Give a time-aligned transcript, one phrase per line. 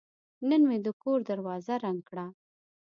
[0.49, 2.25] نن مې د کور دروازه رنګ کړه.